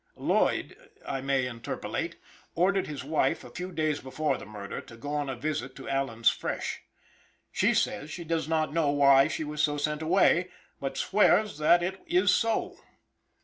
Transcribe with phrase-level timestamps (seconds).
[0.15, 0.75] Lloyd,
[1.05, 2.15] I may interpolate,
[2.55, 5.87] ordered his wife a few days before the murder to go on a visit to
[5.87, 6.81] Allen's Fresh.
[7.51, 11.83] She says she does not know why she was so sent away, but swears that
[11.83, 12.79] it is so.